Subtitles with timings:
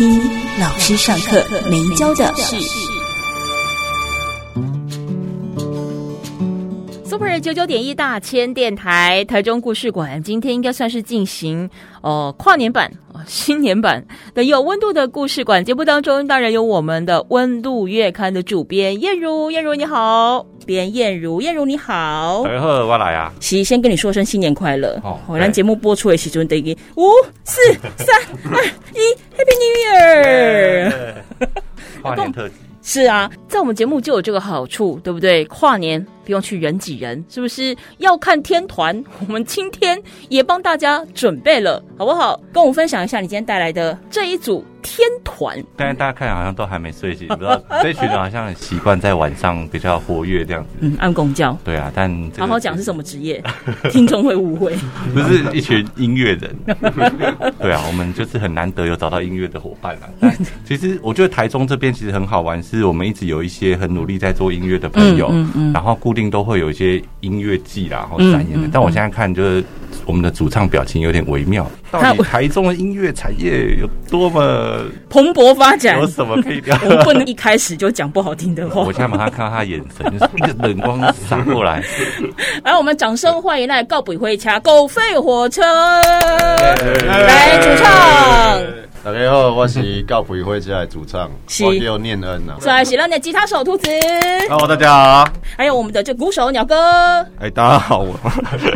[0.00, 0.18] 一
[0.58, 2.89] 老师上课没教的事。
[7.40, 11.68] 九九点一大千电台台中故事馆，今天应该算是进行
[12.02, 12.90] 哦、呃、跨年版。
[13.26, 14.02] 新年版
[14.34, 24.98] 的有温度的故事馆节目当中，当然有我们的温度月刊的主编燕如，燕如你好，编燕如，燕如你好，哎呵，我来啊，是先跟你说声新年快乐。
[25.02, 27.08] 好、 哦，咱节目播出的时阵等于五
[27.44, 27.60] 四
[27.98, 28.16] 三
[28.50, 28.98] 二一
[29.36, 31.14] ，Happy New Year！
[32.00, 35.44] 跨年特辑是啊，在我们节目就有这个好处，对不对？
[35.46, 36.06] 跨年。
[36.22, 39.02] 不用去人挤人，是不是要看天团？
[39.26, 42.40] 我们今天也帮大家准备了，好不好？
[42.52, 45.62] 跟我们分享一下你今天带来的这一组天团。
[45.76, 50.68] 但是大家看好像都还没睡醒，不知道这群人好像很习惯在晚上比较活跃这样子。
[50.80, 51.56] 嗯，按公交。
[51.64, 53.42] 对啊，但好好讲是什么职业，
[53.90, 54.74] 听众会误会。
[55.12, 56.56] 不是一群音乐人。
[57.60, 60.08] 对啊，我们就是很难得有找到音乐的伙伴啊。
[60.20, 66.30] 但其实我觉得台中这边其实很好玩，是我们一直有一些很努力在做音乐的朋友，嗯嗯，嗯，然后固定。
[66.30, 68.68] 都会有一些音乐季啦，然后展演的。
[68.70, 69.64] 但我现在看，就是
[70.06, 71.70] 我们的主唱表情有点微妙。
[71.90, 75.98] 到底台中的音乐产业有多么蓬勃发展？
[76.00, 76.78] 有什么可以聊？
[76.84, 78.82] 我们不能一开始就讲不好听的话。
[78.82, 81.82] 我现在马上看到他眼神，就是一个冷光闪过来。
[82.62, 85.62] 来，我们掌声欢迎来告别会掐狗吠火车
[87.06, 88.60] 来主唱。
[89.02, 91.30] 大家好，我是告别回家的主唱，
[91.64, 92.54] 我叫念恩呐。
[92.60, 93.88] 再来是咱的吉他手兔子。
[94.46, 95.32] Hello，大家好。
[95.56, 96.76] 还有我们的这鼓手鸟哥。
[97.38, 98.06] 哎，大家好。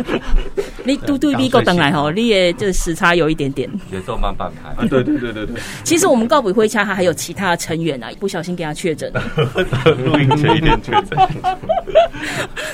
[0.83, 3.69] 你嘟嘟比够等来吼， 你也这时差有一点点。
[3.91, 4.87] 节奏慢半拍。
[4.87, 5.55] 对对对对对。
[5.83, 9.21] 其实我们告别回家，他还有其他成员啊，不小心给他确诊了。
[10.05, 11.17] 录音前一天确诊。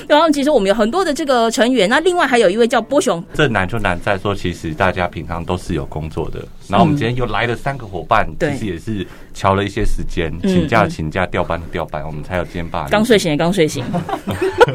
[0.08, 3.22] 然后其实我们有很多的这个成员，那另外还有一位叫波雄。
[3.34, 7.42] 这难就难在说，其实大家平常都是有工作的，然后我们今天又来。
[7.42, 12.86] 了三个伙伴，其实也是瞧了一些时间，请假请假，调班调班，我们才有今天把。
[12.88, 13.84] 刚睡醒也刚睡醒，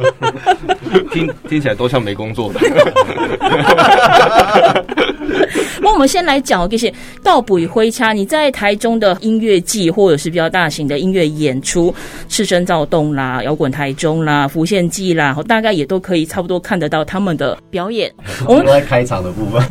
[1.11, 2.59] 听听起来都像没工作的。
[5.87, 6.93] 那我们先来讲这些
[7.23, 8.11] 告别回家。
[8.11, 11.95] 你在台中的音乐季或者是比较大型的音乐演出，
[12.27, 18.13] 赤身躁动啦、摇滚台中啦、浮现记啦，大概也都可以差不多看得到他们的表演。
[18.45, 19.63] 我们都在开场的部分，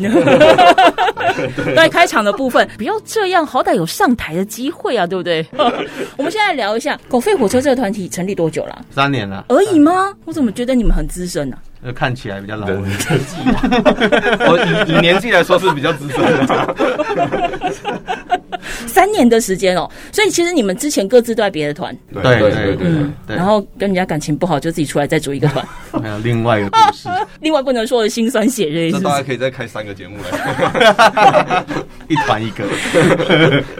[1.76, 5.46] 在开场的部分，不要这样，好歹有上台的机会啊，对不对？
[6.16, 8.86] 我们现在聊一下狗吠火车这个团体成立多久了？
[8.90, 10.14] 三年了而已吗？
[10.24, 11.75] 我怎么觉得你们很资深呢、啊？
[11.94, 13.36] 看起来比较老，年纪
[14.46, 16.74] 我以以年纪来说是比较资深的。
[18.86, 25.64] 三年的时间哦，所以其实你们之前各自都在别的团，对对对对，嗯，然后跟人家感情不好，就自己出来再组一个团。
[25.92, 27.08] 还 有另外一个故事，
[27.40, 31.64] 另外不能说的辛酸血泪，这大家可以再开三个节目来，
[32.08, 32.64] 一团一个。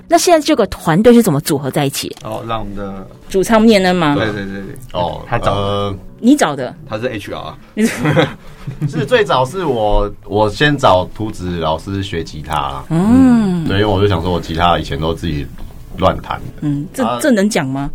[0.07, 2.15] 那现在这个团队是怎么组合在一起？
[2.23, 4.15] 哦，让我们的主唱念恩吗？
[4.15, 5.97] 对对对对，哦，他找的。
[6.19, 6.75] 你找的？
[6.89, 7.55] 他是 HR，
[8.89, 15.47] 是最早是我，我先找图子老师学吉他，嗯，对，因为我就想说，我吉他以前都自己
[15.99, 16.39] 乱弹。
[16.39, 17.91] 的，嗯，这、啊、这能讲吗？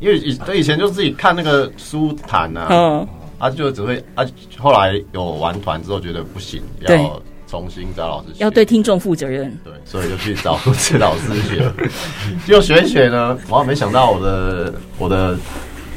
[0.00, 3.08] 因为以对以前就自己看那个书弹啊，嗯，
[3.38, 4.24] 啊，就只会啊，
[4.58, 11.72] 后来有玩团之后觉得不行，要重新找老师学，要对听众负责任，对，所以就去找图子老师学，
[12.44, 15.38] 就学一学呢，我还没想到我的我的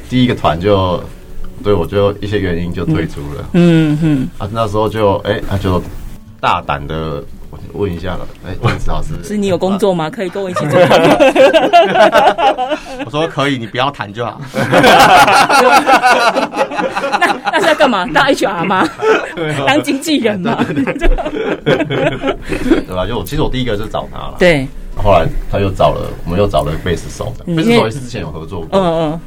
[0.08, 1.03] 第一个团就。
[1.63, 3.49] 对，我就一些原因就退出了。
[3.53, 5.81] 嗯哼，啊，那时候就哎，他、啊、就
[6.39, 7.23] 大胆的
[7.73, 8.27] 问一下了。
[8.45, 10.09] 哎，问子老师， 是你有工作吗？
[10.09, 10.79] 可以跟我一起做。
[13.05, 14.40] 我说可以，你不要谈就好。
[17.19, 18.05] 那那是要干嘛？
[18.13, 18.87] 当 HR 吗？
[19.66, 20.63] 当经纪人吗？
[20.67, 20.85] 对
[22.96, 23.08] 吧？
[23.08, 24.35] 就我其实我第一个是找他了。
[24.37, 24.67] 对。
[24.97, 27.34] 后来他又找了，我们又找了贝斯手。
[27.46, 28.79] 贝斯手也是之前有合作过。
[28.79, 29.19] 嗯嗯。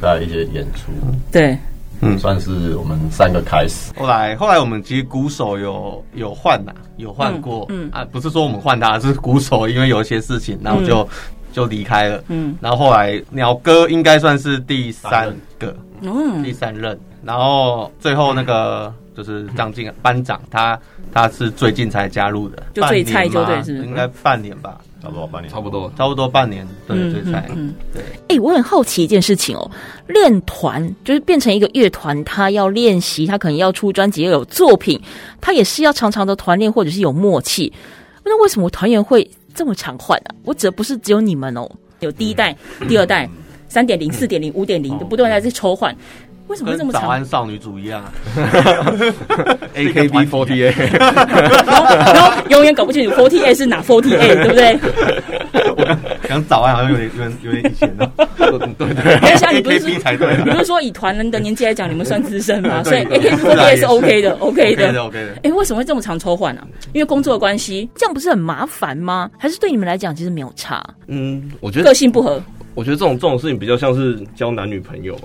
[0.00, 0.92] 在一些演出。
[1.32, 1.56] 对。
[2.02, 3.90] 嗯，算是我们三个开始。
[3.98, 7.64] 后来，后来我们其实鼓手有有换呐，有换过。
[7.70, 11.08] 嗯，嗯啊，不是说我们换他，是鼓手因为有一些事情，然后就、嗯、
[11.54, 12.22] 就离开了。
[12.28, 16.98] 嗯，然后后来鸟哥应该算是第三个，嗯，第三任。
[17.26, 20.78] 然后最后那个就是张静班长，他
[21.12, 24.80] 他是最近才加入的，就最菜就对是，应该半年吧。
[25.02, 28.02] 差不多半年，差不多差不多半年，对，最菜嗯，对。
[28.28, 29.70] 哎，我很好奇一件事情哦，
[30.08, 35.00] 练团就是变成一个乐团，他要练习，他可能要出专辑，要有作品，
[35.40, 37.72] 他也是要常常的团练，或者是有默契。
[38.24, 40.34] 那为什么团员会这么常换啊？
[40.44, 41.70] 我指的不是只有你们哦，
[42.00, 42.56] 有第一代、
[42.88, 43.30] 第二代、
[43.68, 45.94] 三点零、四点零、五点零，都不断在这抽换。
[46.48, 47.02] 为什么会这么长？
[47.02, 48.12] 早安少女组一样啊，
[49.74, 54.78] A K B forty A，然后永远搞不清楚 forty A 是哪 forty A， 对不对？
[56.28, 59.18] 讲早安好像有点有点有点以前了，对对对。
[59.20, 59.98] 等一下，你不是你
[60.50, 62.82] 不是说以团人的年纪来讲，你们算资深吗？
[62.84, 65.40] 所以 A K B forty A 是 OK 的，OK 的，OK 的。
[65.42, 66.62] 哎，为什么会这么常抽换呢？
[66.92, 69.30] 因为工作的关系，这样不是很麻烦吗？
[69.38, 70.82] 还是对你们来讲其实没有差？
[71.08, 72.40] 嗯，我觉得个性不合。
[72.74, 75.18] 我觉得这种这种事情比较像是交男女朋友。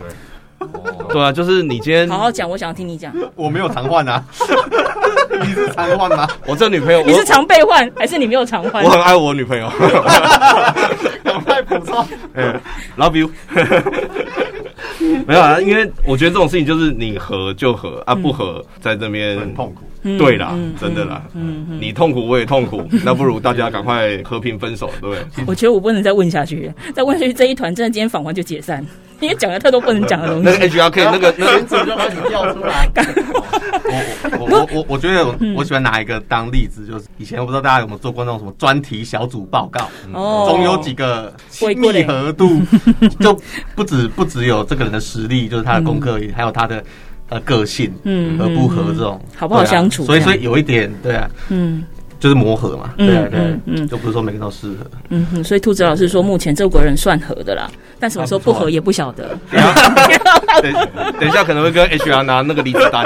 [1.12, 3.12] 对啊，就是你今天好好讲，我想要听你讲。
[3.36, 4.24] 我没有常换啊，
[5.42, 6.28] 你是常换吗？
[6.46, 8.84] 我这女朋友，你是常被换还是你没有常换？
[8.84, 9.69] 我很爱我女朋友，
[11.24, 12.06] 赶快补充。
[12.34, 12.60] 嗯
[12.98, 13.30] ，Love you。
[15.25, 19.81] 没有啊，因为我觉得这种事情就是你合就合啊，不合在这边很痛苦。
[20.03, 21.21] 对啦，真的啦，
[21.80, 25.24] 你痛苦我也痛苦， 那不如大家赶快和平分手，对不对？
[25.48, 28.86] 我觉得我不能再问下去，再问下去这一团真的今天访完就解散。
[29.19, 30.44] 因为讲了太多不能讲的东西。
[30.45, 32.89] 那个 HRK 那个那个组就把你调出来。
[34.39, 35.24] 我我我我觉得
[35.56, 42.63] 我喜欢拿一个当例子，就是以前我不知道大家有没有做过那种什么专题小组报告，哦，总有几个亲密合度，
[43.19, 43.39] 就
[43.75, 46.83] 不止不只有这个人的实力，就是他的功课，还有他的
[47.31, 50.06] 呃个性，嗯，合不合这种好不好相处。
[50.06, 51.83] 所以所以有一点对啊，嗯。
[52.21, 57.68] 就是磨合嘛，对对，嗯，就不是说每个人都适合，嗯哼，所以兔子老师说目前这个人算合的啦，
[58.00, 59.35] 但什么时候不合也不晓得。
[60.62, 63.03] 等一下 可能会跟 HR 拿那个离职单。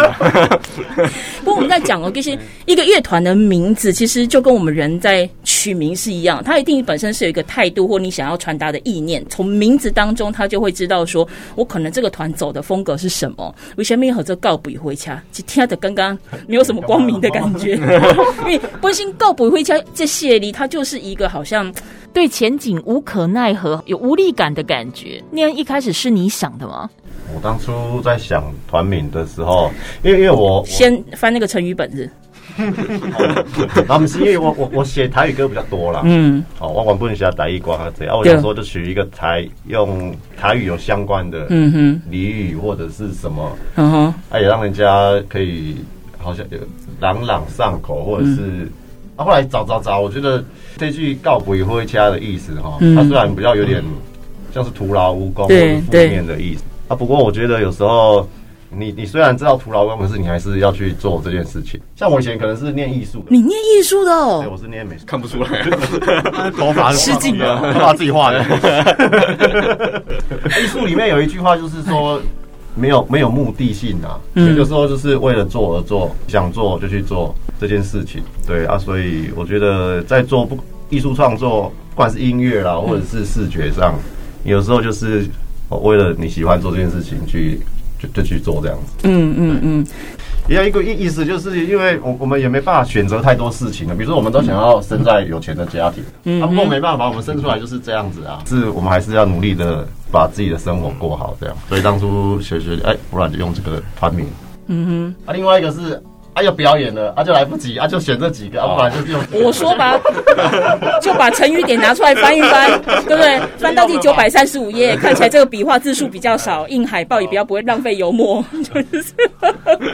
[1.45, 11.25] 不过我们在讲哦，就是一个乐团的名字，其实就跟我们人在取名是一样，它一定本身是有一个态度或你想要传达的意念，从名字当中他就会知道说，
[11.55, 13.55] 我可能这个团走的风格是什么。
[13.77, 16.17] 为什么和这告不回家，就听的刚刚
[16.47, 17.75] 没有什么光明的感觉，
[18.43, 19.04] 因为不是。
[19.13, 21.73] 告不回家，这谢礼，他就是一个好像
[22.13, 25.23] 对前景无可奈何、有无力感的感觉。
[25.31, 26.89] 那样一开始是你想的吗？
[27.33, 29.71] 我当初在想团名的时候，
[30.03, 32.07] 因为因为我先翻那个成语本子，
[33.87, 36.01] 他们是因为我我我写台语歌比较多啦。
[36.05, 45.77] 嗯，哦，我玩不能写台语歌啊，这样我想说就取一个台用台语有相关的嗯哼俚语或者是什么，嗯哼，哎，也让人家可以
[46.19, 46.59] 好像有
[46.99, 48.35] 朗朗上口，或者是。
[48.41, 48.71] 嗯
[49.15, 50.43] 啊，后来找找找，我觉得
[50.77, 53.83] 这句告不回家的意思哈，它虽然比较有点
[54.53, 58.27] 像是徒劳无功或者负面的意思啊，不过我觉得有时候
[58.69, 61.79] 你你虽然知道徒劳无功，可是你还是要去做这件事情。
[61.95, 64.41] 像我以前可能是念艺术的，你念艺术的哦？
[64.43, 65.49] 对，我是念美术，看不出来，
[66.57, 68.43] 头发失敬了，头发自己画的。
[70.61, 72.21] 艺术里面有一句话就是说。
[72.77, 80.57] 没有没有目的性啊，有时候就是为了做而做，想做就去做这件事情，对啊，所以我觉得在做不
[80.89, 83.95] 艺术创作，不管是音乐啦，或者是视觉上，
[84.43, 85.25] 有时候就是
[85.69, 87.59] 为了你喜欢做这件事情去
[87.99, 89.87] 就就去做这样子，嗯嗯嗯。
[90.47, 93.95] 也有一个意意思，就是因为我我们也没办法选择太多事情了。
[93.95, 98.43] 比如说，我们都想要生在有钱的家庭，嗯，不过没办法，我们生出来就是这样子啊。
[98.45, 101.57] 是我们还是要努力的把自己的生活过好，这样。
[101.67, 104.27] 所以当初学学，哎，不然就用这个团名。
[104.67, 105.15] 嗯哼。
[105.25, 105.99] 啊，另外一个是。
[106.35, 109.21] 啊，要表演了，啊就来不及，啊就选这几个，啊不然就用。
[109.31, 109.97] 我说吧，
[111.01, 113.39] 就把成语点拿出来翻一翻，对不对？
[113.57, 118.43] 翻到第九百三十五页， 看起来这个笔画字数比较少，印海报也比较不会浪费油墨。
[118.63, 119.13] 就是。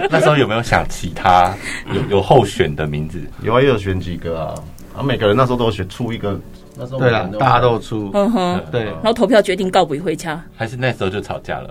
[0.09, 1.53] 那时候有没有想其他
[1.93, 3.21] 有有候选的名字？
[3.43, 4.55] 有啊，也有选几个啊，
[4.97, 6.39] 啊每个人那时候都选出一个，
[6.75, 11.69] 那时候对啊，大家都出，嗯哼，对，然后投票决定告不回家，还是那时候就吵架了。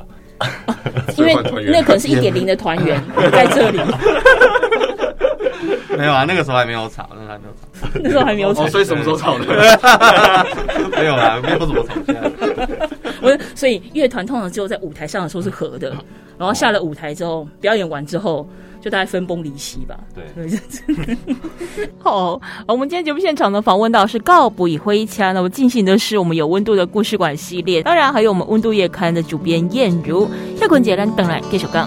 [1.19, 1.35] 因为
[1.71, 2.99] 那可能是一点零的团员
[3.31, 3.79] 在这里。
[6.01, 9.45] 没有啊，那个时候还没有吵，那时候还没有吵，那时候还没有吵，所以什么时候吵的？
[10.97, 12.15] 没有啦，没有怎么吵架。
[13.23, 15.91] 我所以乐团通常只有在舞台上的时候是合的，
[16.39, 18.49] 然后下了舞台之后，表演完之后。
[18.83, 19.95] 就大概分崩离析吧。
[20.15, 20.25] 对，
[22.03, 30.27] 好，我们今天节目现场呢访问到是告不以灰腔，那么进行的是我们有温度的故事馆系列，当然还有我们温度月刊的主编燕如。
[30.57, 31.87] 下捆节目等来继续讲。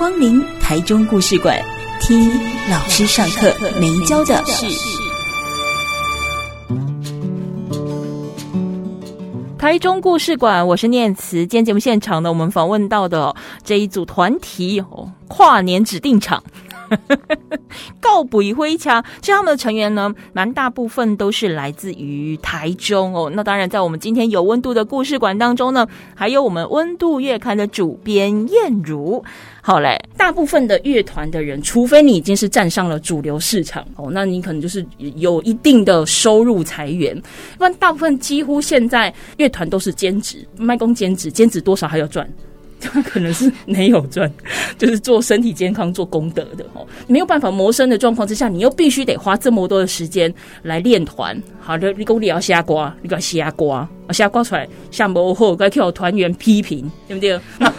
[0.00, 1.62] 光临台中故事馆，
[2.00, 2.30] 听
[2.70, 4.66] 老师上课没教的事。
[9.58, 11.40] 台中故事馆，我是念慈。
[11.40, 16.42] 今天节目现场呢，我们访问到的这一组团体哦，跨年指定场，
[18.00, 19.02] 告不一灰墙。
[19.20, 23.30] 其实他们的成员呢，蛮大部分都是来自于台中哦。
[23.34, 29.22] 那当然，在我们今天有温度的故事馆当中呢，还有我们温度月刊的主编燕如。
[29.62, 34.84] 好嘞，大部分的乐团的人，除非你已经是站上了主流市场哦，那你可能就是
[35.16, 37.14] 有一定的收入财源。
[37.58, 42.28] 不然，大部分几乎现在乐团都是兼职，卖工兼职，兼职多少还要赚。
[42.80, 44.30] 他 可能是没有赚，
[44.78, 50.32] 就是做身体健康、做功德的哦，没有办法谋生的状况之下，你又必须得花这么多的时间
[50.62, 51.40] 来练团。
[51.60, 57.38] 好的，你功力要瞎瓜，你讲瞎瓜，瞎瓜出来下播后，该跳团员批评，对不对？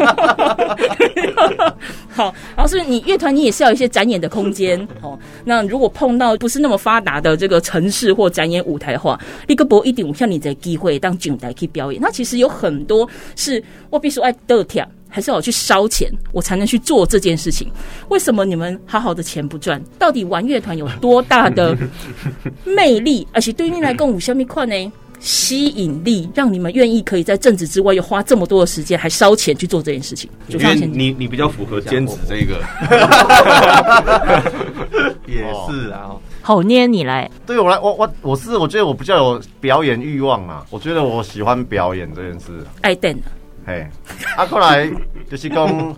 [2.11, 5.17] 好，然后是你乐团，你也是要一些展演的空间 哦。
[5.45, 12.01] 那如果碰到不是那么发达的这个城市或展演舞台的话，你个博一定像你的机会当景台去表演。
[12.01, 14.87] 那其实有很多是我必须爱得跳。
[15.13, 17.69] 还是要去烧钱，我才能去做这件事情。
[18.07, 19.83] 为什么你们好好的钱不赚？
[19.99, 21.77] 到底玩乐团有多大的
[22.63, 23.27] 魅力？
[23.33, 24.91] 而且对于你来讲，有什么款呢？
[25.21, 30.27] 吸引力让你们愿意可以在政治之外又花这么多的时间，还烧钱去做这件事情？
[30.47, 32.59] 因为你你比较符合兼职这个，
[35.27, 36.15] 也是啊。
[36.41, 40.65] 好捏你来，对我来，我我我是我觉得我比较有表演欲望啊。
[40.71, 43.15] 我觉得我喜欢表演这件事，爱等。
[43.63, 43.87] 嘿，
[44.35, 44.89] 啊，后来
[45.29, 45.95] 就是讲，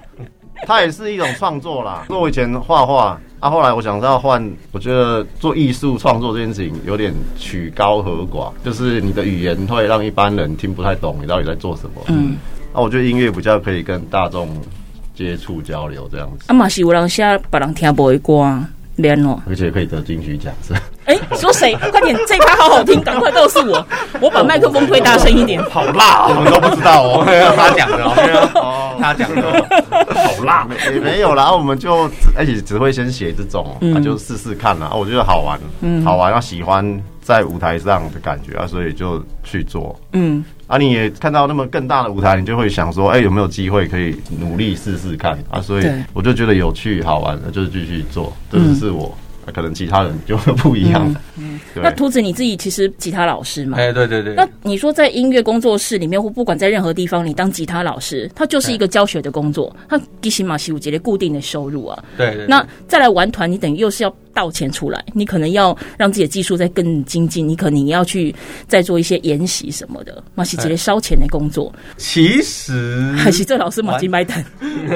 [0.67, 2.05] 它也是一种创作啦。
[2.09, 12.01] 因为我以前画画，啊，后来我想要换，我觉得做艺术创作这件事情有点曲高和寡，就是你的语言会让一般人听不太懂你到底在做什么。
[12.07, 12.37] 嗯，
[12.73, 14.47] 那我觉得音乐比较可以跟大众
[15.13, 16.45] 接触交流这样子。
[16.47, 18.63] 啊嘛是有人写别人听不会歌。
[18.95, 20.73] 连哦，而且可以得金曲奖是？
[21.05, 21.75] 哎，说谁？
[21.91, 23.85] 快点，这趴好好听，赶快告诉我，
[24.21, 25.61] 我把麦克风推大声一点。
[25.69, 27.23] 好辣，我们都不知道哦，
[27.57, 28.03] 他讲的
[28.55, 29.41] 哦， 他讲的，
[30.15, 34.91] 好辣，也没有啦，我们就而且只会先写这种，那就试试看啦。
[34.93, 40.43] 我觉得好玩，嗯，好玩，要喜欢在舞台上的感觉啊，所以就去做，嗯。
[40.73, 45.61] 啊，你也看到那么更大的舞台，你就会想说，哎、欸，有没有机会可以努力试试看啊？
[45.61, 48.33] 所以我就觉得有趣好玩的，就是继续做。
[48.51, 49.15] 这只是我。
[49.53, 51.05] 可能其他人就会不一样。
[51.37, 53.77] 嗯，嗯那图子你自己其实吉他老师嘛？
[53.77, 54.33] 哎，对对对。
[54.35, 62.01] 那你说在音乐工作室里面，或不管在任何地方，你当吉他老师，他就是一个教学的工作，他基本上是有节的固定的收入啊。
[62.15, 62.47] 对，对对。
[62.47, 68.33] 那再来玩团，你等于又是要倒钱出来，你可能要让自己的技术再更精进，你可能要去
[68.67, 71.73] 再做一些研习什么的，那是直接烧钱的工作。
[71.97, 74.43] 其实 还是这老师马金买单。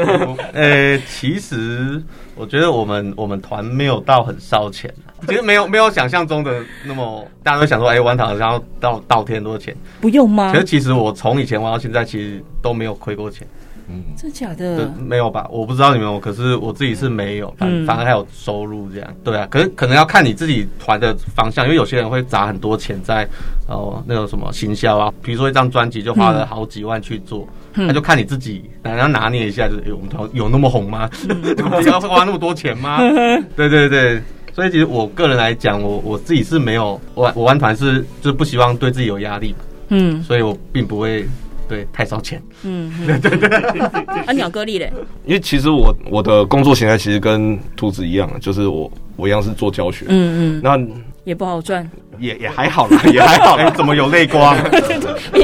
[0.53, 2.01] 呃，其实。
[2.39, 4.93] 我觉得我们我们团没有到很烧钱，
[5.27, 10.51] 其实没有没有想象中的那么，大家都想说，哎，玩团好像要倒倒贴很多钱，不用吗？
[10.53, 13.47] 其实其实我从以前玩到现在，其实都没有亏过钱。
[13.89, 14.91] 嗯，真假的？
[14.99, 15.47] 没有吧？
[15.49, 19.09] 我不知道你们有，可是我自己是没有，反反而还有收入这样。
[19.23, 23.27] 对啊，可是可能要看你自己团的方向，因为有些人会砸很多钱在
[23.67, 31.09] 哦那种什么行销啊，比如说一张专辑就花了好几万去做，那就看你自己，然后拿捏一下，就是我们团有那么红吗？
[31.87, 32.97] 要花那么多钱吗？
[33.55, 34.21] 对对对，
[34.53, 39.55] 所以其实我个人来讲，我我自己是没有，我我玩团是就是不希望对自己有压力，
[39.87, 41.25] 嗯，所以我并不会。
[41.67, 42.41] 对，太烧钱。
[42.63, 43.49] 嗯，对对对。
[44.25, 44.91] 啊，鸟哥力嘞？
[45.25, 50.05] 因为其实我我的工作形态其实跟兔子一样，就是我我一样是做教学。
[50.09, 50.61] 嗯嗯。
[50.63, 50.79] 那
[51.23, 51.89] 也不好赚。
[52.19, 53.57] 也也还好啦，也还好。
[53.71, 54.55] 怎么有泪光？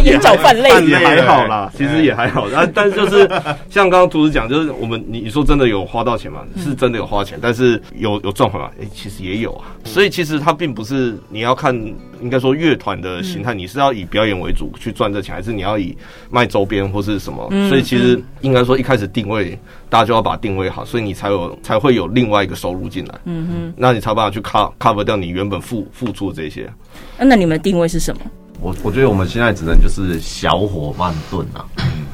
[0.03, 0.70] 眼角泛泪。
[0.86, 2.48] 也还好啦，其实也还好。
[2.51, 3.27] 但但是就是
[3.70, 6.42] 像刚刚兔子讲，就是我们你你说真的有花到钱吗？
[6.58, 8.72] 是真的有花钱，但是有有赚回来吗？
[8.82, 9.65] 哎，其实也有啊。
[9.86, 11.75] 所以其实它并不是你要看，
[12.22, 15.96] 应该说乐团的形态，你是要以表演为主去赚这钱，还是你要以
[16.30, 17.50] 卖周边或是什么？
[17.70, 19.58] 所以其实应该说一开始定位，
[19.89, 23.15] 大家就要把定位好，所以你才有才会有另外一个收入进来。
[23.25, 26.62] 嗯哼，那你才有办法去 cover cover 掉你原本付付出的这些。
[27.17, 28.22] 那那你们的定位是什么？
[28.62, 31.65] 我我觉得我们现在只能就是小火慢炖啊，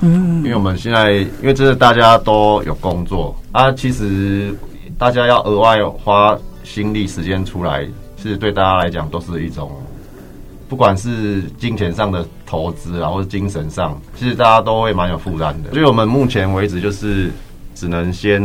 [0.02, 4.52] 嗯，因为我们现在因为真的大家都有工作啊，其实
[4.98, 7.86] 大家要额外花心力时间出来，
[8.18, 9.72] 其实对大家来讲都是一种，
[10.68, 15.72] 不管是金钱上的投资啊，或是精神上，其实大家都会蛮有负担的。
[15.72, 17.30] 所以我们目前为止就是
[17.76, 18.42] 只能先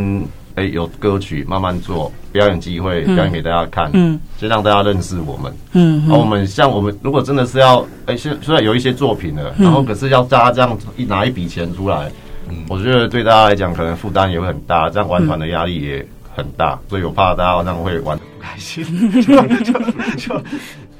[0.57, 12.09] 哎、欸，有歌曲慢慢做表演机会，表演给大家看，嗯，先让大家认识我们，嗯，然后我们像我们如果真的是要，哎、欸，现虽然有一些作品了，然后可是要大家这样一拿一笔钱出来，
[12.49, 18.85] 嗯，我觉得对大家来讲可能负担也会很大，这样玩团的压力也很大，所以我怕大家这样会玩的不开心，
[19.23, 19.23] 就
[19.65, 19.73] 就
[20.17, 20.43] 就。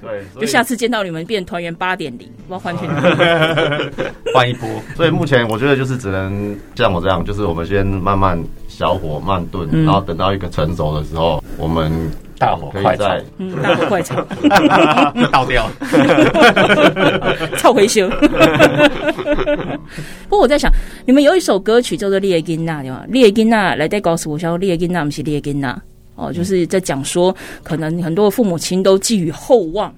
[0.03, 2.87] 对，就下次见到你们变团员八点零，我要换全
[4.35, 4.69] 换一波。
[4.95, 8.39] 所以目前我觉得就是只能像我这样，就是我们先慢慢
[8.77, 11.93] 小火慢炖，嗯、然后等到一个成熟的时候，我们
[12.39, 14.17] 大火快炒，嗯，大火快炒，
[15.31, 15.71] 倒掉，
[17.57, 18.11] 超回修。
[20.29, 20.69] 不过我在想，
[21.07, 23.05] 你们有一首歌曲叫做《列金娜》对吗？
[23.09, 25.81] 列金娜来再告诉我，说列金娜不是列金娜。
[26.17, 29.93] 哦，就是在讲说，可能很多父母亲都寄予厚望，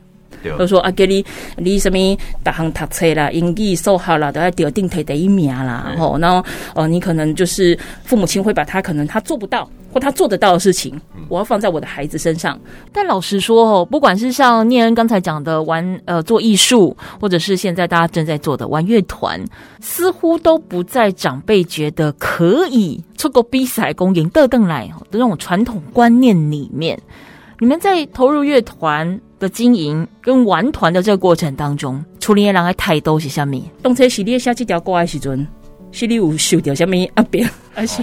[0.59, 1.25] 都说啊，给你
[1.57, 1.99] 你什么
[2.43, 5.93] 大行读册啦，英语数学啦，都要得定台第一名啦。
[5.95, 9.69] 对哦，然后呃，你可能就是父母亲会把他可能他做不到。
[9.93, 11.01] 或他做得到的事情，
[11.31, 12.61] 我要放在我的孩子身上。
[12.93, 19.43] 但老实说哦，不管是像念恩刚才讲的玩呃做艺术，或者是现在大家正在做的玩乐团，
[19.81, 27.01] 似乎都不在长辈觉得可以出国比赛、公赢得邓来的那种传统观念里面。
[27.59, 33.61] 你们在投入乐团的经营跟玩团的这个过程当中，处理人的态度是什么？
[33.83, 35.47] 动车是你下几条歌的时阵。
[35.93, 38.03] 是你有受掉什么阿扁，而 且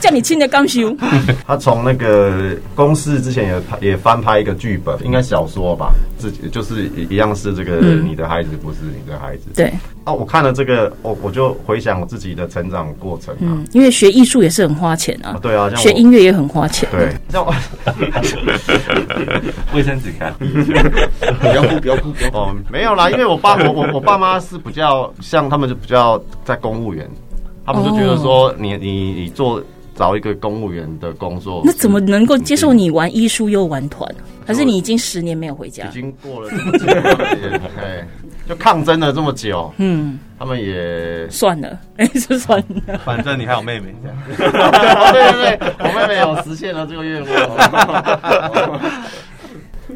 [0.00, 0.94] 叫你亲的刚修。
[1.46, 9.44] 他从那个公司之前也拍也翻拍一个剧本，应该小说吧，自己就是一样是这个你的孩子不是你的孩子。
[9.54, 9.72] 对
[10.04, 13.40] 啊，我看了这个，我我就回想我自己的成长过程啊。
[13.40, 15.38] 嗯，因为学艺术也是很花钱啊。
[15.42, 16.88] 对啊，学音乐也很花钱。
[16.92, 17.54] 对， 像我
[19.74, 22.36] 卫生纸看，不要哭，不要哭，不要哭。
[22.36, 27.08] 哦，没有啦，因为我爸我我我爸妈是比较像他们就比较在公务员，
[27.72, 29.62] 他们就觉得说你你你做
[29.94, 34.08] 找一个公务员的工作，那怎么能够接受你玩艺术又玩团？
[34.46, 35.86] 还是你已经十年没有回家？
[35.86, 36.86] 已经过了这么久，
[37.78, 38.04] 哎，
[38.48, 44.16] 就抗争了这么久，嗯，他们也算了， 哎，就算了，反正你还有妹妹，这样，
[45.12, 47.30] 对对对，我妹妹有实现了这个愿望，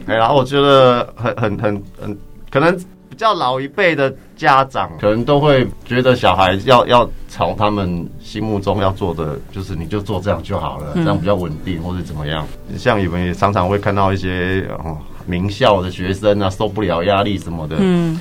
[0.07, 2.19] 哎，然后我觉得很很很很
[2.51, 2.79] 可能。
[3.15, 12.45] 比较老一辈的家长可能都会觉得小孩要要朝他们心目中要做的，就是你就做这样就好了，这样比较稳定或者怎么样。
[12.77, 17.77] 像你们也常常会看到一些哦名校的学生啊，受不了压力什么的。
[17.79, 18.21] 嗯，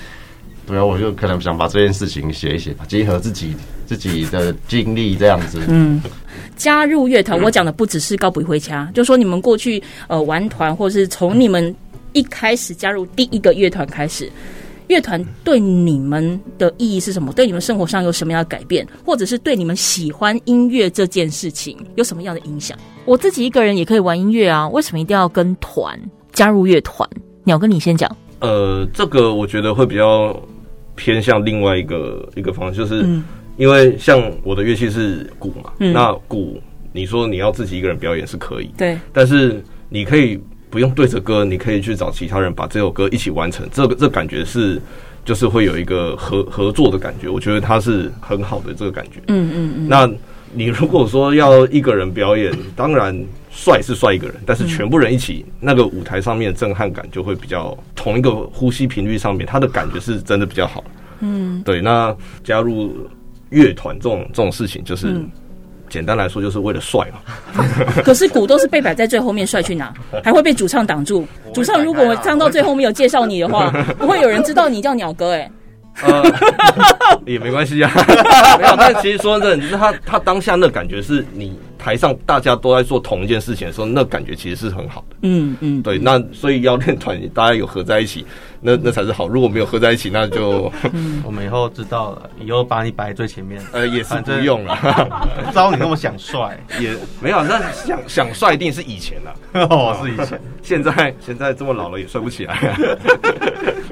[0.67, 3.55] 对啊，我就可能想把这件事情写一写吧，结合自己
[3.87, 5.59] 自己的经历这样子。
[5.67, 5.99] 嗯，
[6.55, 11.75] 加入乐团，我讲的不只是高不回家，就说你们过去呃玩团，或是从你们
[12.11, 14.31] 一开始加入第一个乐团开始。
[14.87, 17.31] 乐团对你们的意义是什么？
[17.33, 22.77] 对你们生活上有什么样的改变，或者是对你们喜欢音乐这件事情有什么样的影响？
[23.05, 25.99] 我自己一个人也可以玩音乐啊，为什么一定要跟团
[26.31, 27.07] 加入乐团？
[27.43, 28.09] 鸟哥，你先讲。
[28.39, 30.39] 呃，这个我觉得会比较
[30.95, 33.05] 偏向另外一个一个方向，就是
[33.57, 40.39] 因为像我的乐器是鼓嘛，嗯、那鼓你说你要自己一个人表演是可以，对，但是你可以。
[40.73, 43.63] 不用对着歌，你可以去找其他人把这首歌一起完成。
[43.71, 44.81] 这个这感觉是，
[45.23, 47.29] 就是会有一个合合作的感觉。
[47.29, 49.19] 我觉得它是很好的这个感觉。
[49.27, 49.87] 嗯嗯嗯。
[49.87, 50.09] 那
[50.51, 53.15] 你如果说要一个人表演，当然
[53.51, 60.83] 帅是帅一个人，但是全部人一起，那个舞台上面的震撼感就会比较同一个呼吸频率上面，他的感觉是真的比较好。
[61.19, 61.81] 嗯，对。
[61.81, 63.07] 那加入
[63.51, 65.23] 乐团这种这种事情，就是。
[65.93, 67.63] 简单来说，就是为了帅嘛。
[68.03, 69.93] 可是鼓都是被摆在最后面，帅去哪？
[70.23, 71.27] 还会被主唱挡住。
[71.53, 75.51] 主唱如果唱到最后没有介绍你的话， 不会有人知道你叫鸟哥哎、欸。
[76.01, 76.23] 呃，
[77.23, 77.91] 也没关系啊，
[78.57, 78.75] 没有。
[78.75, 85.17] 但其实说真的，就是他他当下那感觉是你台上大家都在做同一件事情的时候，那感觉其实是很好的。
[85.21, 85.99] 嗯嗯，对。
[85.99, 88.25] 那所以要练团，大家有合在一起，
[88.63, 89.27] 那那才是好。
[89.27, 90.71] 如果没有合在一起，那就
[91.23, 93.61] 我们以后知道了，以后把你摆在最前面。
[93.73, 94.77] 呃，也是不用了。
[95.53, 97.43] 招你那么想帅， 也没有。
[97.43, 99.33] 那想想帅一定是以前了。
[99.69, 100.39] 哦，是以前。
[100.61, 102.57] 现在现在这么老了也帅不起来。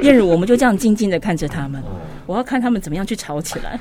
[0.02, 1.84] 燕如，我们就这样静静的看着他们。
[2.26, 3.78] 我要看他们怎么样去吵起来。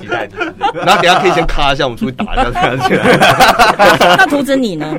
[0.00, 0.34] 期待你。
[0.74, 4.16] 然后等下可以先咔一下，我们出去打一下，吵起来。
[4.18, 4.98] 那图子你呢？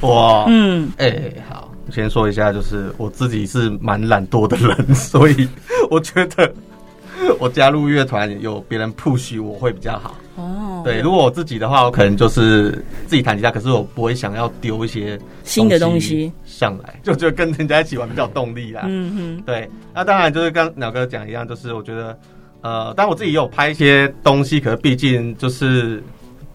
[0.00, 1.57] 哇嗯，哎、欸，好，我
[1.90, 5.48] 先说一下，就是我自己是蛮懒惰的人， 所以
[5.90, 6.52] 我觉得
[7.40, 10.16] 我加入乐团有别人 push 我会比较好。
[10.36, 12.70] 哦，对，如果我自己的话，我可能就是
[13.06, 18.82] 自己弹吉他，可是我不会想要丢一些新的东西上来，就觉得跟人家一起玩比较有动力啦。
[18.86, 22.16] 嗯哼，对，那当然就是跟鸟哥讲一样，就是我觉得，
[22.60, 26.02] 呃，当然我自己也有拍一些东西，可是毕竟就是。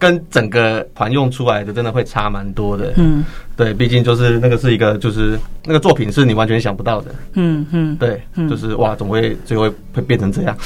[0.03, 2.91] 跟整个团用出来的真的会差蛮多的。
[2.97, 3.23] 嗯，
[3.55, 7.15] 对，毕竟就是那个是一个，就是那个作品是你完全想不到的。
[7.35, 10.57] 嗯嗯，对，就是哇，怎么会最后会变成这样？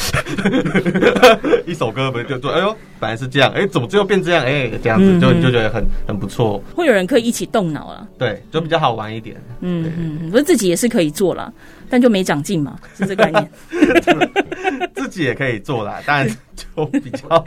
[1.67, 4.43] 一首歌不就说，哎呦，本来是这样，哎，怎么最后变这样？
[4.43, 6.60] 哎，这样子就就觉得很很不错。
[6.73, 9.38] 会有人可以一起动脑了，对，就比较好玩一点。
[9.62, 11.54] 嗯嗯，不是自己也是可以做了。
[11.89, 13.50] 但就没长进嘛，是这个概念。
[14.95, 17.43] 自己也可以做啦，但就比较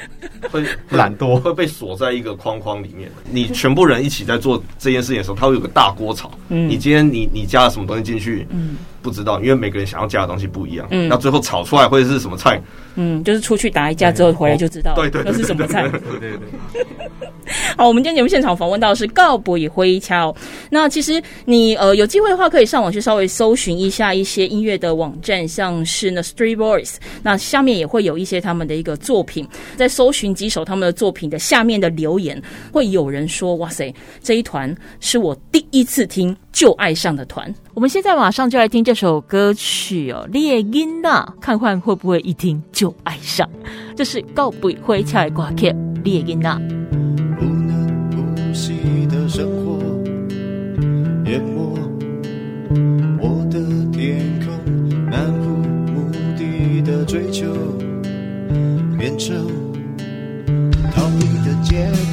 [0.51, 3.11] 会懒惰， 会被锁在一个框框里面。
[3.31, 6.31] 你全部人一起在做这件事情的时候，它会有个大锅炒。
[6.49, 8.47] 嗯，你今天你你加了什么东西进去？
[8.51, 10.87] 嗯，不知道，因为每个人想要加的东西不一样。
[10.91, 12.61] 嗯，那最后炒出来会是什么菜？
[12.97, 15.89] 嗯，就是出去打一架之后回来就知道，对对，那是什么菜？
[15.89, 16.85] 对对对。
[17.77, 20.35] 好，我们今天节目现场访问到的是告博与灰敲。
[20.71, 29.47] 那其实你呃有机会的话，可以上网去稍微搜寻一下一些音乐的网站，像是那 Street Voice，那下面也会有一些他们的一个作品。
[29.77, 32.41] 在搜寻几首他们的作品的下面的留言，
[32.73, 43.49] 会有人说：“哇塞，这一团是我第一次听就爱上的团。”我们现在马上就来听这首歌曲哦，《猎鹰呐》，看看会不会一听就爱上。
[43.97, 45.71] 这是告不以灰敲的歌曲，
[46.03, 46.61] 《猎鹰呐》。
[49.33, 49.79] 生活
[51.27, 51.79] 淹没
[53.23, 53.61] 我的
[53.93, 54.51] 天空，
[55.09, 55.43] 漫无
[55.93, 57.47] 目的的追求
[58.99, 59.47] 变成
[60.91, 62.10] 逃避的借口。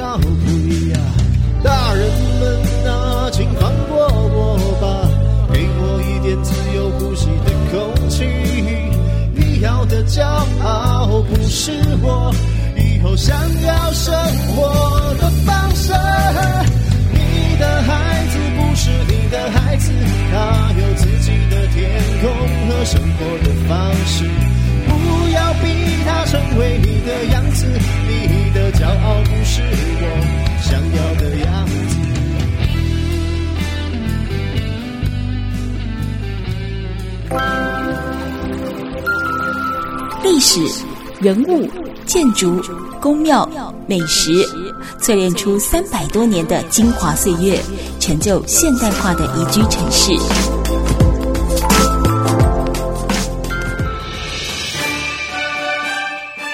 [0.00, 0.24] 来找回
[0.90, 0.98] 呀！
[1.62, 2.10] 大人
[2.40, 2.42] 们
[2.90, 5.08] 啊，请放过我吧，
[5.52, 8.24] 给我一点自由呼吸的空气。
[9.34, 10.24] 你要的骄
[10.64, 12.34] 傲不是我
[12.78, 14.14] 以后想要生
[14.56, 15.92] 活的方式。
[17.12, 19.92] 你的孩子不是你的孩子，
[20.32, 22.30] 他有自己的天空
[22.68, 24.24] 和生活的方式。
[25.02, 25.64] 不要逼
[26.06, 27.66] 他成为你的样子，
[28.06, 29.62] 你的骄傲不是
[30.00, 30.04] 我
[30.62, 31.72] 想要的样子。
[40.22, 40.60] 历史、
[41.20, 41.68] 人物、
[42.06, 42.60] 建筑、
[43.00, 43.48] 宫庙、
[43.86, 44.32] 美食。
[45.00, 47.58] 淬炼出三百多年的精华岁月，
[47.98, 50.12] 成就现代化的宜居城市。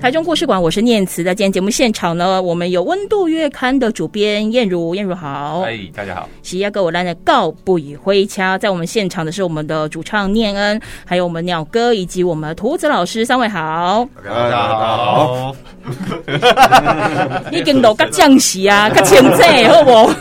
[0.00, 1.24] 台中故事馆，我是念慈。
[1.24, 6.28] 在今天节目现场呢，我们有温度月刊的主编燕如，燕如好，哎，大家好。
[6.42, 15.56] 喜亚哥，我来的告不以挥掐，在我们现场的是我们的主唱念恩，还有我们鸟哥以及我们图子老师，三位好，大家好。
[17.50, 20.12] 你跟老哥讲戏啊，较亲切，好不？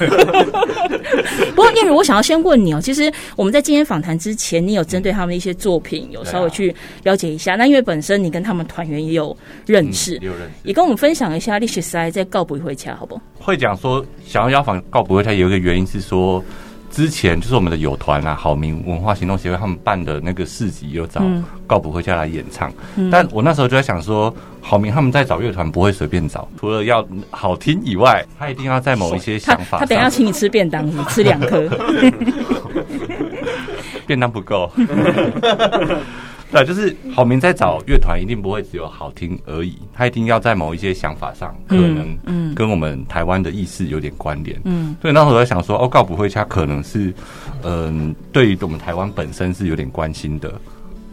[1.57, 7.55] 不过燕如，我想要先问你哦，其实我们在今天访谈之前，你有针对他们的一些作品有稍微去了解一下。
[7.55, 13.19] 那因为本身你跟他们团员也有认识，有认识，也跟我们分享一下历史赛在告不以灰敲，好不？
[13.39, 16.43] 会讲说想要邀访告不回家，有一个原因是说。
[16.89, 21.21] 之前就是我们的友团啊，好民文化行动协会他们办的那个市集，有找
[21.67, 22.71] 告普会家来演唱。
[22.95, 29.79] 嗯、但我那时候就在想说，好民他们在找乐团不会随便找，除了要好听以外，他一定要在某一些想法。
[29.79, 31.69] 他等一下请你吃便当，你吃两颗，
[34.07, 34.71] 便当不够。
[36.51, 47.13] 对，就是好明在找乐团，一定不会只有好听而已，他一定要在某一些想法上，可能嗯，跟我们台湾的意识有点关联，嗯，所以那时候我在想说，哦，告不以灰敲可能是，
[47.63, 50.53] 嗯，对于我们台湾本身是有点关心的，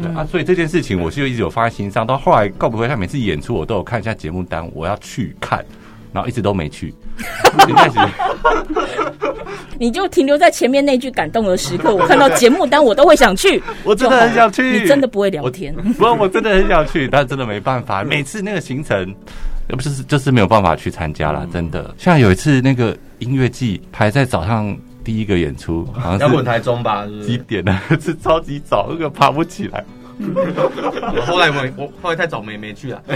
[0.01, 5.65] 对啊，所以这件事情我是一直有放在心上，到后来告不以灰敲每次演出，我都有看一下节目单，我要去看。
[6.13, 6.95] 然后一直都没去，
[9.79, 11.95] 你就停留在前面那句感动的时刻。
[11.95, 13.63] 我看到节目单，我都会想去。
[13.85, 14.81] 我真的很想去。
[14.81, 15.75] 你真的不会聊天？
[15.95, 18.05] 不，我真的很想去，但真的没办法。
[18.05, 19.15] 每次那个行程，
[19.69, 21.47] 不是就是没有办法去参加了。
[21.53, 27.07] 真的，像有一次那个音乐季排在早上第一个演出，好像是摇滚台中吧？
[27.25, 27.79] 几点呢？
[28.01, 29.85] 是超级早，那个爬不起来。
[31.17, 33.03] 我后来我我后来太早没没去了，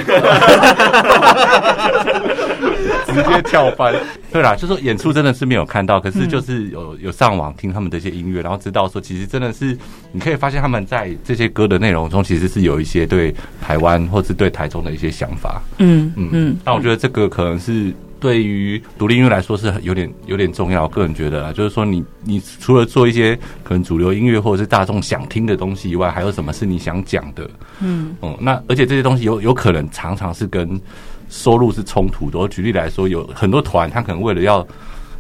[3.07, 3.95] 直接跳班。
[4.33, 9.77] 对啦，就说演出真的是没有看到，可是就是有有上网听他们这些音乐，然后知道说其实真的是
[10.13, 15.63] 你可以发现他们在这些歌的内容中，其实是有一些对台湾或是对台中的一些想法。
[15.79, 16.57] 嗯嗯嗯。
[16.65, 17.93] 那我觉得这个可能是。
[18.21, 27.49] 对于独立音乐来说是有点有点重要，我个人觉得啊，就是说你你除了做一些可能主流音乐或者是大众想听的东西以外，还有什么是你想讲的？
[27.81, 30.81] 嗯嗯，那而且这些东西有有可能常常是跟
[31.29, 32.39] 收入是冲突的。
[32.39, 34.67] 我举例来说，有很多团他可能为了要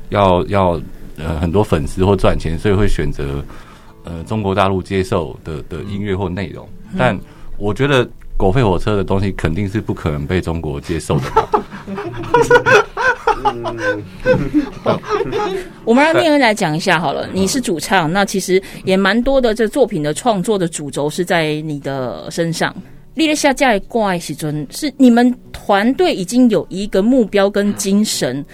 [0.08, 0.80] 要要
[1.16, 3.44] 呃很多粉丝或赚钱，所以会选择
[4.04, 6.68] 呃中国大陆接受的的音乐或内容。
[6.98, 7.18] 但
[7.58, 11.48] 我觉得狗吠火车的东西肯定是不可能被中国接受的吧。
[15.85, 17.29] 我们让念恩来讲一下好了。
[17.33, 19.55] 你是主唱，那其实也蛮多的。
[19.55, 22.74] 这作品的创作的主轴是在你的身上。
[23.14, 28.44] 立了下架挂爱喜尊，是你们团队已经有一个目标跟精神，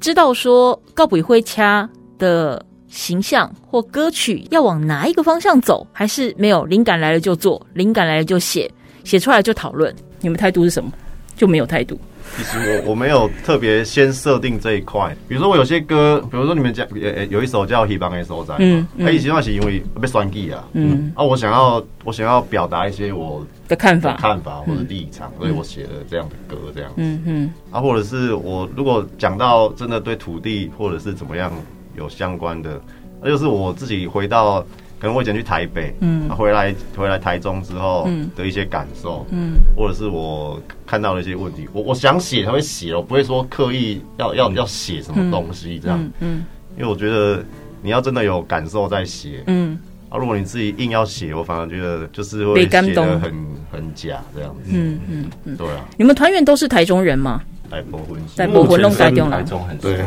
[0.00, 8.70] 知道说告比会掐的形象或歌曲要往哪一个方向走，还是没有灵感来了就做，灵感来了就写，
[9.04, 9.94] 写出来就讨论。
[10.20, 10.90] 你们态度是什么？
[11.36, 12.00] 就没有态度。
[12.36, 31.52] 其实我我没有特别先设定这一块，比如说我有些歌，比如说你们讲有有一首叫《希望的所在》，嗯，他以前那是因为被算计啊，嗯，啊，我想要我想要表达一些我的看法、看法或者立场，所以我写了这样的歌，这样，嗯嗯，啊，或者是我如果讲到真的对土地或者是怎么样
[31.96, 32.80] 有相关的，
[33.22, 34.64] 那就是我自己回到。
[35.04, 46.42] 可能我以前去台北，嗯，回来回来台中之后的一些感受，嗯，或者是我看到的一些问题，我我想写才会写，我不会说刻意要要要写什么东西这样，嗯，
[46.78, 47.44] 因为我觉得
[47.82, 53.34] 你要真的有感受在写，嗯，啊，如果你自己硬要写，我反而觉得就是会写得很
[53.70, 57.42] 很假这样子，嗯嗯嗯，对啊，你们团员都是台中人吗？
[57.70, 59.42] 在部分，在部分弄台中了，
[59.80, 59.98] 对，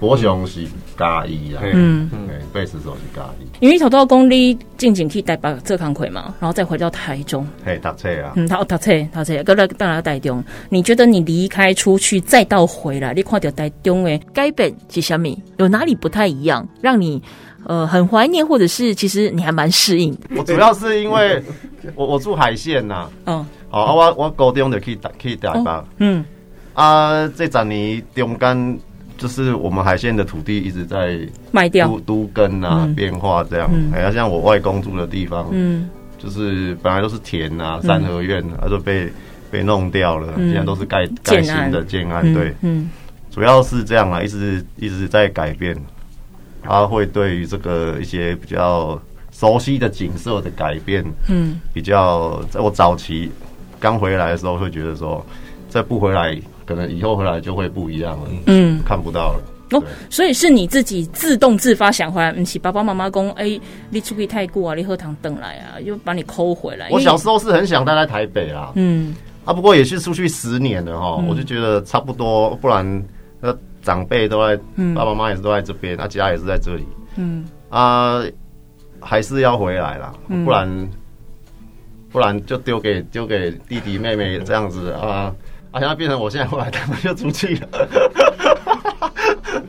[0.00, 3.46] 我想是嘉义啊，嗯嗯，贝斯手是嘉义。
[3.60, 10.42] 因为头多公里进前去台北做工课嘛，然后再回到台中，嘿，读册啊，嗯，他读册读册，过来到来台中。
[10.70, 15.28] 你觉得你离开出去再到回来，你看到台中的改变是什么？
[15.58, 17.22] 有哪里不太一样，让你
[17.64, 20.16] 呃很怀念，或者是其实你还蛮适应？
[20.36, 21.40] 我主要是因为
[21.94, 26.24] 我我住海线呐，嗯，好，我我高中就去台去台北，嗯。
[26.78, 28.78] 啊，这几年中间
[29.16, 31.18] 就是我们海线的土地一直在
[31.50, 33.68] 卖掉、都都更啊、嗯、变化这样。
[33.90, 39.10] 还有、嗯，像我外公住的地方，嗯，就是本来都是田啊、三合院，啊，就被
[39.50, 40.34] 被弄掉了。
[40.36, 42.88] 嗯、现在都是盖盖新的建安，对，嗯，
[43.32, 45.76] 主要是这样啊，一直一直在改变。
[46.62, 48.96] 它会对于这个一些比较
[49.32, 53.28] 熟悉的景色的改变，嗯，比较在我早期
[53.80, 55.26] 刚回来的时候，会觉得说，
[55.68, 56.40] 再不回来。
[56.68, 59.40] 可能以后回来就会不一样了，嗯，看不到了。
[59.70, 66.88] 哦，所以是你自己自动自发想回来，不是爸爸妈妈讲，哎，你出去太过啊，你喝汤等来啊，又把你抠回来。
[66.90, 69.14] 我小时候是很想待在台北啦，嗯，
[69.46, 73.04] 啊，不过也是出去十年了哈，我就觉得差不多，不然
[73.40, 74.54] 那长辈都在，
[74.94, 76.84] 爸爸妈妈也是都在这边，他家也是在这里，
[77.16, 77.44] 嗯。
[77.70, 78.22] 啊，
[79.00, 80.90] 还是要回来啦，不然
[82.10, 85.34] 不然就丢给丢给弟弟妹妹这样子啊。
[85.70, 87.88] 好像变成我现在后来他们就出去了。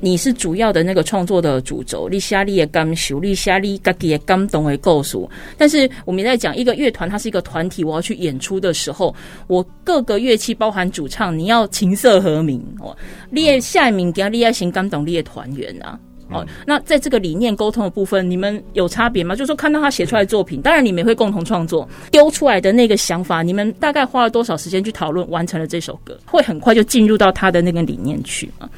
[0.00, 5.18] 你是主要的那个创作的主轴，你写你的感受，你写你自己的感动的故事。
[5.56, 9.12] 但是我们在讲一个乐团，它是一个团体，我要去演出的时候，
[9.48, 12.96] 我各个乐器包含主唱，你要琴瑟和鸣哦。
[13.30, 15.98] 列下一名给你要先感动你的团员啊。
[16.30, 19.34] 哦，那在这个理念沟通的部分，你们有差别吗？
[19.34, 28.68] 就是说看到他写出来的作品，当然你们也会共同创作，丢出来的那个想法，你们大概花了多少时间去讨论，完成了这首歌，会很快就进入到他的那个理念去吗？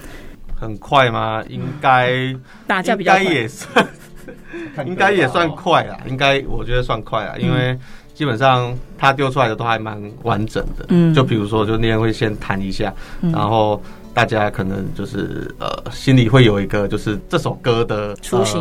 [0.55, 1.43] 很快吗？
[1.49, 2.35] 应该
[2.67, 3.89] 打架比较应该也算，
[4.87, 5.99] 应该也算快啦。
[6.07, 7.77] 应该我觉得算快啦，因为
[8.15, 10.87] 基本上他丢出来的都还蛮完整的。
[10.91, 13.83] 嗯，就比如说，就那天会先弹一下，然后。
[14.13, 18.61] 大家可能就是呃，心里会有一个就是这首歌的雏形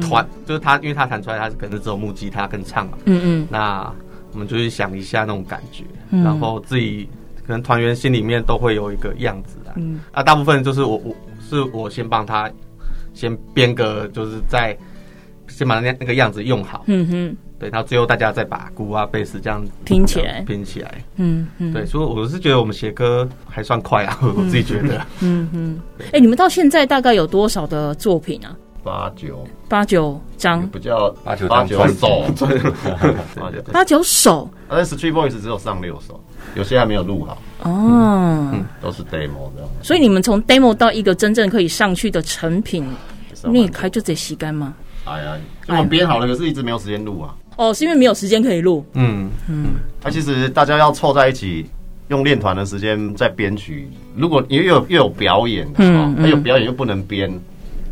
[0.00, 2.98] 团，就是他，因为他弹出来，他是可能只有木吉他跟唱嘛。
[3.06, 3.48] 嗯嗯。
[3.50, 3.90] 那
[4.32, 7.08] 我们就去想一下那种感觉，然后自己
[7.46, 9.72] 可能团员心里面都会有一个样子啊。
[9.76, 10.00] 嗯。
[10.12, 12.50] 啊，大部分就是我我是我先帮他
[13.14, 14.76] 先编个，就是在
[15.48, 16.84] 先把那那个样子用好。
[16.86, 17.36] 嗯哼。
[17.60, 21.04] 对，然后最后大家再把鼓啊、贝斯这样拼起来，拼起来。
[21.16, 25.06] 嗯嗯，对，所以我是觉得我们写歌还算快啊， 我自己觉得。
[25.20, 25.80] 嗯嗯。
[26.12, 28.56] 哎，你们到现在大概有多少的作品啊？
[28.82, 32.24] 八九八九张，不叫八九八九首，
[33.70, 34.50] 八九首。
[34.68, 36.18] 而且 Street Voice 只有上六首，
[36.54, 37.36] 有些还没有录好
[37.70, 39.68] 哦，都是 demo 这样。
[39.82, 42.86] 所以你们从 demo 到一个真正可以上去的成品，
[43.44, 44.72] 你开就这时间吗？
[45.04, 45.36] 哎呀，
[45.68, 47.34] 我编好了，可是一直没有时间录啊。
[47.60, 48.84] 哦，是因为没有时间可以录。
[48.94, 49.66] 嗯嗯，
[50.02, 51.66] 那其实大家要凑在一起。
[52.08, 57.32] 用练团的时间在编曲，如果又有又有表演，嗯，他有表演又不能编，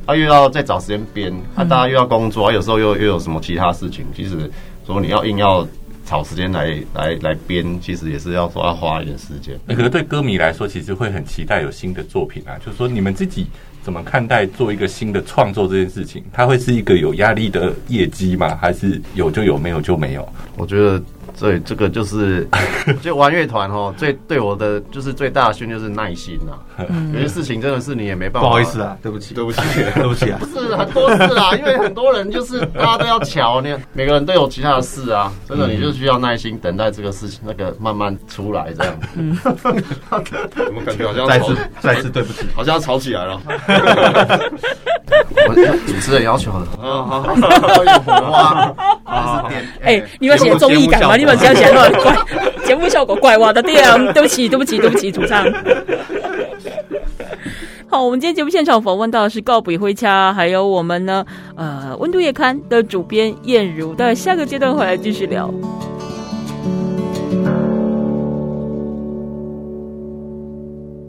[0.04, 4.50] 他又要再找时间编，他大家又要工作，有时候又又有什么其他事情，其实
[4.84, 5.64] 说你要硬要
[6.04, 9.56] 找时间来来来编，其实也是要说要花一点时间。
[9.64, 13.46] 那可能对歌迷来说，其实会很期待有新的作品啊，就是说你们自己
[13.88, 16.22] 怎么看待做一个新的创作这件事情？
[16.30, 18.54] 它会是一个有压力的业绩吗？
[18.60, 20.28] 还是有就有，没有就没有？
[20.58, 21.02] 我觉得。
[21.40, 22.48] 这，这个就是
[23.00, 26.84] 就玩乐团哦， 最对我的就是最大的训练就是耐心呐。
[27.14, 28.48] 有些事情真的是你也没办法。
[28.48, 29.60] 不好意思啊，对不起，对不起，
[29.94, 30.38] 对不起啊。
[30.40, 35.32] 不是很多事啊，因为很多人就是大家都要瞧，你 每个人都有其他的事啊。
[35.48, 38.98] 真的，你就需要耐心等待这个事情那个慢慢出来这样。
[39.14, 43.40] 嗯，怎么感觉好像再次再次对不起，好像要吵起来了。
[45.48, 45.54] 我
[45.86, 46.66] 主持人要求的。
[46.80, 47.22] 好好
[48.04, 49.50] 好，好，
[49.82, 51.16] 哎，你们写综艺感吗？
[51.16, 52.16] 你们这样写乱怪，
[52.64, 53.96] 节目效果怪哇的对啊！
[54.12, 55.44] 对不起，对不起，对不起，主唱。
[57.90, 61.24] 好，我们今天节目现场访问到的是告别回家，还有我们呢，
[61.56, 63.94] 呃，温度月刊的主编燕如。
[63.94, 65.50] 待下个阶段回来继续聊。